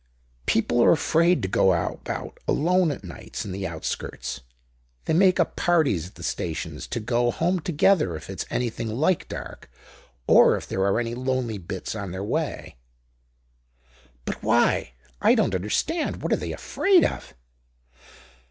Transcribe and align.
"People 0.47 0.83
are 0.83 0.91
afraid 0.91 1.43
to 1.43 1.47
go 1.47 1.73
about 1.73 2.39
alone 2.47 2.89
at 2.89 3.03
nights 3.03 3.45
in 3.45 3.51
the 3.51 3.67
outskirts. 3.67 4.41
They 5.05 5.13
make 5.13 5.39
up 5.39 5.55
parties 5.55 6.07
at 6.07 6.15
the 6.15 6.23
stations 6.23 6.87
to 6.87 6.99
go 6.99 7.29
home 7.29 7.59
together 7.59 8.15
if 8.15 8.27
it's 8.27 8.47
anything 8.49 8.87
like 8.89 9.27
dark, 9.27 9.69
or 10.25 10.55
if 10.57 10.65
there 10.65 10.81
are 10.85 10.99
any 10.99 11.13
lonely 11.13 11.59
bits 11.59 11.93
on 11.93 12.09
their 12.09 12.23
way." 12.23 12.77
"But 14.25 14.41
why? 14.41 14.93
I 15.21 15.35
don't 15.35 15.53
understand. 15.53 16.23
What 16.23 16.33
are 16.33 16.37
they 16.37 16.51
afraid 16.51 17.05
of?" 17.05 17.35